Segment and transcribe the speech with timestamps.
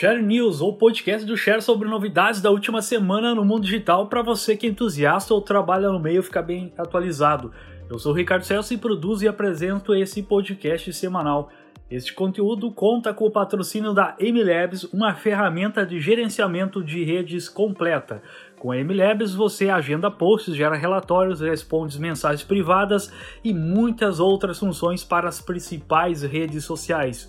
[0.00, 4.22] Share News, ou podcast do Share sobre novidades da última semana no mundo digital para
[4.22, 7.50] você que é entusiasta ou trabalha no meio ficar bem atualizado.
[7.90, 11.50] Eu sou o Ricardo Celso e produzo e apresento esse podcast semanal.
[11.90, 18.22] Este conteúdo conta com o patrocínio da MLabs, uma ferramenta de gerenciamento de redes completa.
[18.56, 23.12] Com a MLabs você agenda posts, gera relatórios, responde mensagens privadas
[23.42, 27.28] e muitas outras funções para as principais redes sociais.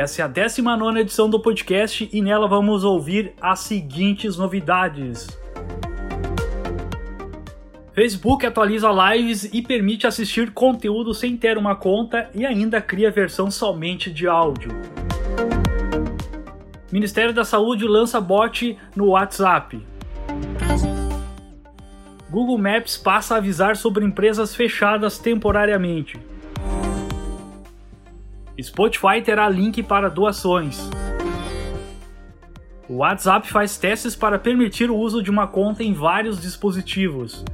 [0.00, 5.28] Essa é a 19 edição do podcast e nela vamos ouvir as seguintes novidades.
[7.92, 13.50] Facebook atualiza lives e permite assistir conteúdo sem ter uma conta e ainda cria versão
[13.50, 14.70] somente de áudio.
[16.90, 19.86] Ministério da Saúde lança bot no WhatsApp.
[22.30, 26.18] Google Maps passa a avisar sobre empresas fechadas temporariamente.
[28.62, 30.90] Spotify terá link para doações.
[32.88, 37.44] O WhatsApp faz testes para permitir o uso de uma conta em vários dispositivos.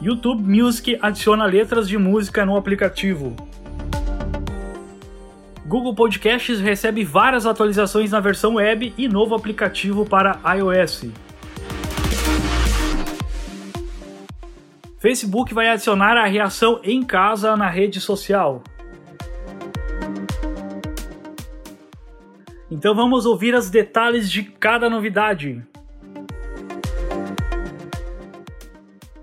[0.00, 3.36] YouTube Music adiciona letras de música no aplicativo.
[5.66, 11.06] Google Podcasts recebe várias atualizações na versão web e novo aplicativo para iOS.
[14.98, 18.62] Facebook vai adicionar a reação em casa na rede social.
[22.76, 25.62] Então vamos ouvir os detalhes de cada novidade.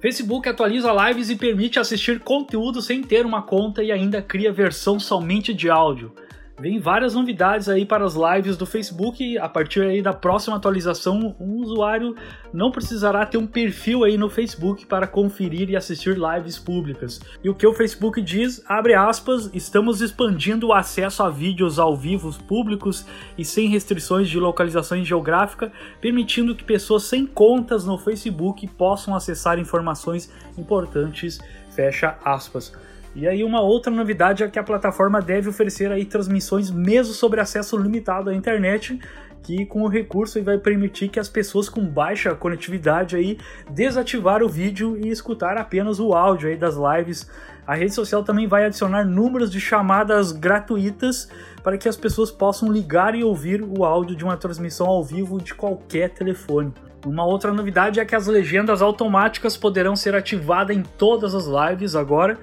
[0.00, 5.00] Facebook atualiza lives e permite assistir conteúdo sem ter uma conta e ainda cria versão
[5.00, 6.14] somente de áudio.
[6.60, 9.38] Vem várias novidades aí para as lives do Facebook.
[9.38, 12.14] A partir aí da próxima atualização, um usuário
[12.52, 17.18] não precisará ter um perfil aí no Facebook para conferir e assistir lives públicas.
[17.42, 21.96] E o que o Facebook diz, abre aspas, estamos expandindo o acesso a vídeos ao
[21.96, 23.06] vivo públicos
[23.38, 29.58] e sem restrições de localização geográfica, permitindo que pessoas sem contas no Facebook possam acessar
[29.58, 31.40] informações importantes,
[31.70, 32.70] fecha aspas.
[33.14, 37.40] E aí uma outra novidade é que a plataforma deve oferecer aí transmissões mesmo sobre
[37.40, 39.00] acesso limitado à internet,
[39.42, 43.38] que com o recurso vai permitir que as pessoas com baixa conectividade aí
[43.70, 47.28] desativar o vídeo e escutar apenas o áudio aí das lives.
[47.66, 51.28] A rede social também vai adicionar números de chamadas gratuitas
[51.62, 55.40] para que as pessoas possam ligar e ouvir o áudio de uma transmissão ao vivo
[55.40, 56.72] de qualquer telefone.
[57.06, 61.96] Uma outra novidade é que as legendas automáticas poderão ser ativadas em todas as lives
[61.96, 62.38] agora,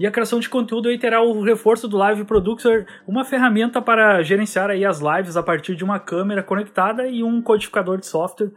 [0.00, 4.22] e a criação de conteúdo aí terá o reforço do Live Producer, uma ferramenta para
[4.22, 8.50] gerenciar aí as lives a partir de uma câmera conectada e um codificador de software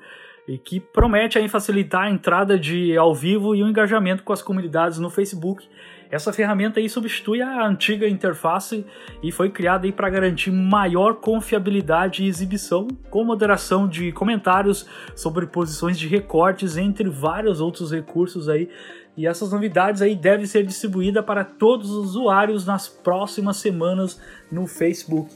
[0.47, 4.41] e que promete aí facilitar a entrada de ao vivo e o engajamento com as
[4.41, 5.67] comunidades no Facebook.
[6.09, 8.85] Essa ferramenta aí substitui a antiga interface
[9.21, 15.97] e foi criada para garantir maior confiabilidade e exibição, com moderação de comentários sobre posições
[15.97, 18.69] de recortes, entre vários outros recursos aí
[19.15, 24.19] e essas novidades aí devem ser distribuídas para todos os usuários nas próximas semanas
[24.51, 25.29] no Facebook.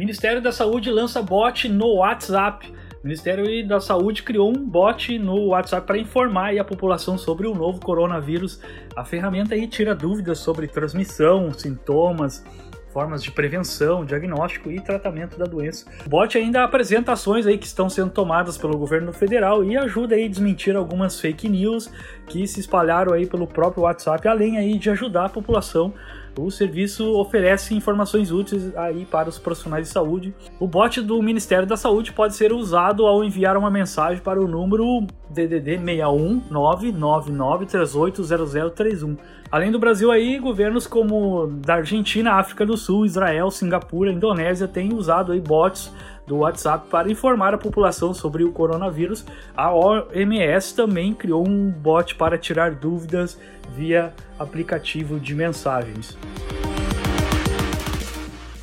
[0.00, 2.72] Ministério da Saúde lança bot no WhatsApp.
[3.02, 7.54] O Ministério da Saúde criou um bot no WhatsApp para informar a população sobre o
[7.54, 8.60] novo coronavírus.
[8.96, 12.42] A ferramenta aí tira dúvidas sobre transmissão, sintomas,
[12.92, 15.86] formas de prevenção, diagnóstico e tratamento da doença.
[16.04, 20.14] O bot ainda apresenta ações aí que estão sendo tomadas pelo governo federal e ajuda
[20.14, 21.90] aí a desmentir algumas fake news
[22.26, 25.94] que se espalharam aí pelo próprio WhatsApp, além aí de ajudar a população
[26.36, 30.34] o serviço oferece informações úteis aí para os profissionais de saúde.
[30.58, 34.48] O bot do Ministério da Saúde pode ser usado ao enviar uma mensagem para o
[34.48, 39.16] número DDD 61 999380031.
[39.50, 44.94] Além do Brasil aí, governos como da Argentina, África do Sul, Israel, Singapura, Indonésia têm
[44.94, 45.92] usado aí bots
[46.30, 49.26] do WhatsApp para informar a população sobre o coronavírus.
[49.56, 53.36] A OMS também criou um bot para tirar dúvidas
[53.74, 56.16] via aplicativo de mensagens.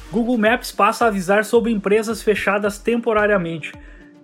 [0.10, 3.74] Google Maps passa a avisar sobre empresas fechadas temporariamente.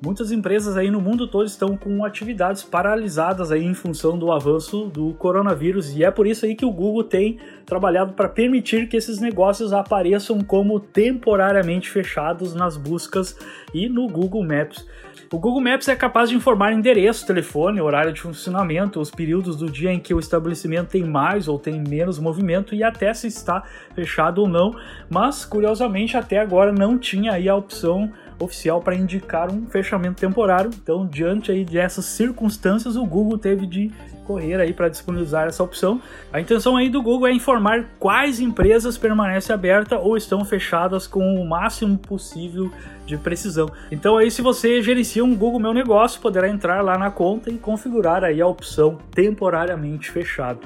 [0.04, 4.88] Muitas empresas aí no mundo todo estão com atividades paralisadas aí em função do avanço
[4.88, 8.98] do coronavírus e é por isso aí que o Google tem trabalhado para permitir que
[8.98, 13.40] esses negócios apareçam como temporariamente fechados nas buscas
[13.74, 14.86] e no Google Maps.
[15.32, 19.72] O Google Maps é capaz de informar endereço, telefone, horário de funcionamento, os períodos do
[19.72, 23.64] dia em que o estabelecimento tem mais ou tem menos movimento e até se está
[23.96, 24.76] fechado ou não,
[25.10, 28.12] mas curiosamente até agora não tinha aí a opção
[28.44, 30.69] oficial para indicar um fechamento temporário.
[30.74, 33.92] Então, diante aí dessas circunstâncias, o Google teve de
[34.24, 36.01] correr aí para disponibilizar essa opção.
[36.31, 41.42] A intenção aí do Google é informar quais empresas permanecem abertas ou estão fechadas com
[41.42, 42.72] o máximo possível
[43.06, 43.69] de precisão.
[43.92, 47.57] Então aí se você gerencia um Google Meu Negócio, poderá entrar lá na conta e
[47.57, 50.62] configurar aí a opção temporariamente fechado.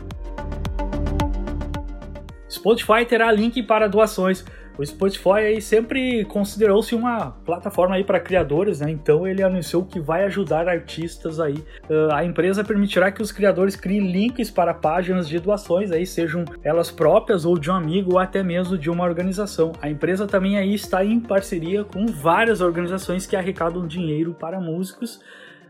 [2.50, 4.46] Spotify terá link para doações.
[4.78, 8.92] O Spotify aí sempre considerou-se uma plataforma aí para criadores, né?
[8.92, 11.56] Então ele anunciou que vai ajudar artistas aí.
[11.90, 16.46] Uh, a empresa permitirá que os criadores criem links para páginas de doações aí, sejam
[16.64, 19.72] elas próprias ou de um amigo ou até mesmo de uma organização.
[19.82, 25.20] A empresa também aí está em parceria com várias organizações que arrecadam dinheiro para músicos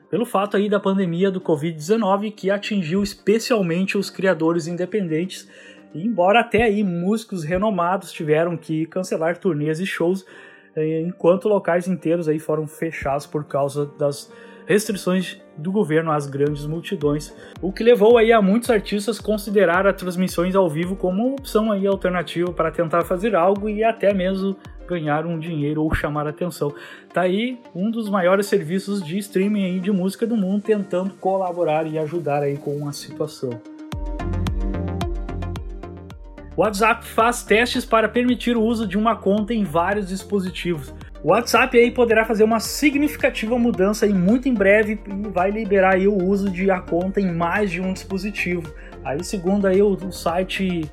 [0.10, 5.48] pelo fato aí da pandemia do Covid-19 que atingiu especialmente os criadores independentes
[5.94, 10.25] embora até aí músicos renomados tiveram que cancelar turnês e shows,
[10.75, 14.31] eh, enquanto locais inteiros aí foram fechados por causa das
[14.68, 19.95] restrições do governo às grandes multidões, o que levou aí a muitos artistas considerar as
[19.95, 24.57] transmissões ao vivo como uma opção aí alternativa para tentar fazer algo e até mesmo
[24.86, 26.74] ganhar um dinheiro ou chamar atenção.
[27.13, 31.98] Tá aí um dos maiores serviços de streaming de música do mundo tentando colaborar e
[31.98, 33.76] ajudar aí com a situação.
[36.57, 40.92] O WhatsApp faz testes para permitir o uso de uma conta em vários dispositivos.
[41.24, 45.00] O WhatsApp aí poderá fazer uma significativa mudança e muito em breve
[45.31, 48.74] vai liberar aí o uso de a conta em mais de um dispositivo.
[49.06, 50.89] Aí segundo aí o, o site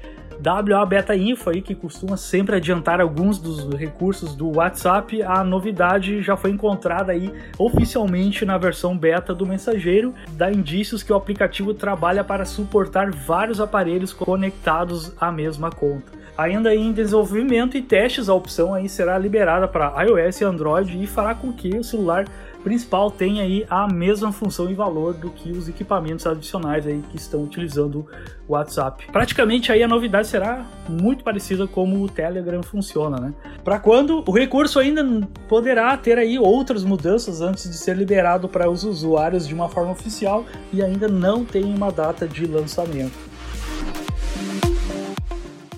[0.47, 6.21] WA Beta Info aí, que costuma sempre adiantar alguns dos recursos do WhatsApp, a novidade
[6.21, 11.73] já foi encontrada aí oficialmente na versão beta do mensageiro, dá indícios que o aplicativo
[11.73, 16.13] trabalha para suportar vários aparelhos conectados à mesma conta.
[16.37, 21.07] Ainda em desenvolvimento e testes, a opção aí será liberada para iOS e Android e
[21.07, 22.27] fará com que o celular
[22.65, 27.17] principal tem aí a mesma função e valor do que os equipamentos adicionais aí que
[27.17, 28.07] estão utilizando
[28.49, 29.07] o WhatsApp.
[29.13, 33.35] Praticamente aí a novidade será muito parecida como o Telegram funciona, né?
[33.63, 35.05] Para quando o recurso ainda
[35.47, 39.93] poderá ter aí outras mudanças antes de ser liberado para os usuários de uma forma
[39.93, 43.35] oficial e ainda não tem uma data de lançamento.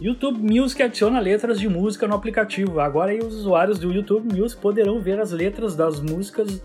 [0.07, 2.79] YouTube Music adiciona letras de música no aplicativo.
[2.79, 6.63] Agora os usuários do YouTube Music poderão ver as letras das músicas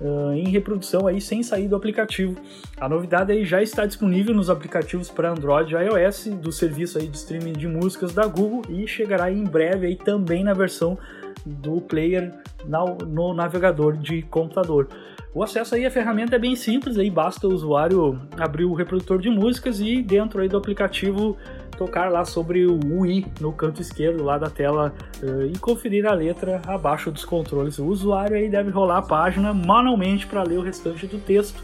[0.00, 2.40] uh, em reprodução aí sem sair do aplicativo.
[2.78, 7.08] A novidade aí já está disponível nos aplicativos para Android e iOS do serviço aí
[7.08, 10.96] de streaming de músicas da Google e chegará em breve aí também na versão
[11.44, 12.32] do player
[12.64, 14.86] no navegador de computador.
[15.34, 19.18] O acesso aí à ferramenta é bem simples, aí basta o usuário abrir o reprodutor
[19.18, 21.36] de músicas e dentro aí do aplicativo
[21.74, 26.12] tocar lá sobre o i no canto esquerdo lá da tela uh, e conferir a
[26.12, 27.78] letra abaixo dos controles.
[27.78, 31.62] O usuário aí deve rolar a página manualmente para ler o restante do texto.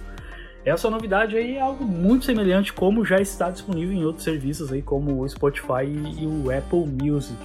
[0.65, 4.83] Essa novidade aí é algo muito semelhante como já está disponível em outros serviços aí
[4.83, 7.39] como o Spotify e o Apple Music.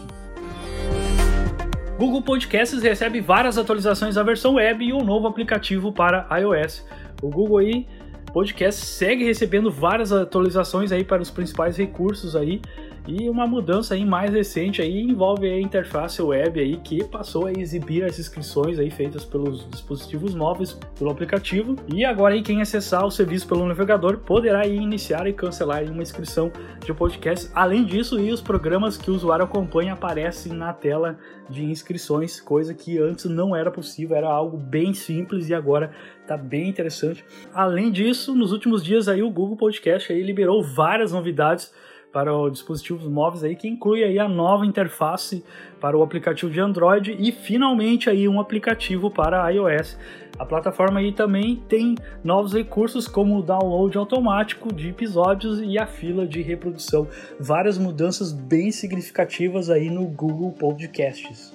[1.97, 6.85] Google Podcasts recebe várias atualizações da versão web e um novo aplicativo para iOS.
[7.21, 7.87] O Google aí
[8.35, 12.61] podcast segue recebendo várias atualizações aí para os principais recursos aí
[13.07, 17.51] e uma mudança aí mais recente aí envolve a interface web aí que passou a
[17.53, 23.05] exibir as inscrições aí feitas pelos dispositivos móveis pelo aplicativo e agora aí quem acessar
[23.05, 26.51] o serviço pelo navegador poderá iniciar e cancelar uma inscrição
[26.83, 27.49] de podcast.
[27.53, 31.17] Além disso, e os programas que o usuário acompanha aparecem na tela
[31.49, 35.91] de inscrições, coisa que antes não era possível, era algo bem simples e agora
[36.25, 37.23] tá bem interessante.
[37.53, 41.73] Além disso, nos últimos dias aí o Google Podcast aí liberou várias novidades
[42.15, 45.43] para os dispositivos móveis aí que inclui aí a nova interface
[45.81, 49.99] para o aplicativo de Android e finalmente aí um aplicativo para iOS.
[50.39, 55.85] A plataforma aí também tem novos recursos como o download automático de episódios e a
[55.85, 57.05] fila de reprodução.
[57.37, 61.53] Várias mudanças bem significativas aí no Google Podcasts.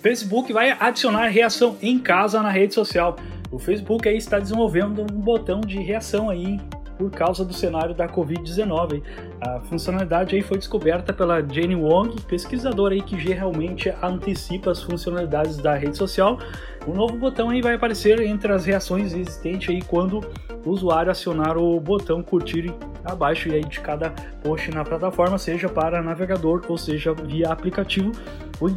[0.00, 3.16] Facebook vai adicionar reação em casa na rede social.
[3.50, 6.58] O Facebook aí está desenvolvendo um botão de reação aí
[7.00, 9.02] por causa do cenário da Covid-19.
[9.40, 15.56] A funcionalidade aí foi descoberta pela Jane Wong, pesquisadora aí que geralmente antecipa as funcionalidades
[15.56, 16.38] da rede social.
[16.86, 20.20] O novo botão aí vai aparecer entre as reações existentes aí quando
[20.62, 22.70] o usuário acionar o botão curtir
[23.02, 24.10] abaixo aí de cada
[24.42, 28.12] post na plataforma, seja para navegador ou seja via aplicativo.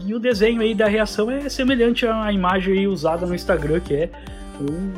[0.05, 4.09] E o desenho aí da reação é semelhante à imagem usada no Instagram, que é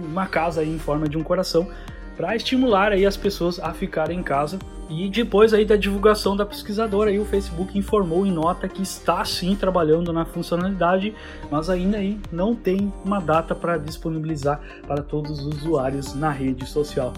[0.08, 1.67] uma casa em forma de um coração.
[2.16, 4.60] Para estimular aí as pessoas a ficarem em casa.
[4.90, 9.26] E depois aí da divulgação da pesquisadora, aí o Facebook informou em nota que está
[9.26, 11.14] sim trabalhando na funcionalidade,
[11.50, 16.68] mas ainda aí não tem uma data para disponibilizar para todos os usuários na rede
[16.68, 17.14] social.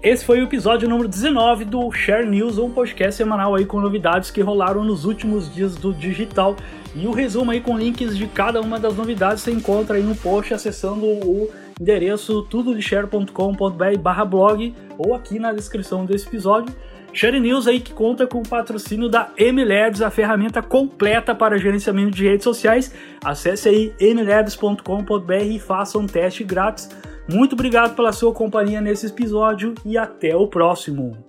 [0.00, 4.30] Esse foi o episódio número 19 do Share News, um podcast semanal aí com novidades
[4.30, 6.56] que rolaram nos últimos dias do digital.
[6.94, 10.14] E o resumo aí com links de cada uma das novidades você encontra aí no
[10.14, 16.74] post acessando o endereço tudodeshare.com.br blog ou aqui na descrição desse episódio.
[17.12, 22.10] Share News aí que conta com o patrocínio da MLabs, a ferramenta completa para gerenciamento
[22.10, 22.94] de redes sociais.
[23.24, 26.88] Acesse aí mlabs.com.br e faça um teste grátis.
[27.28, 31.27] Muito obrigado pela sua companhia nesse episódio e até o próximo.